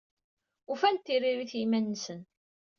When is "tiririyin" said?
1.05-1.51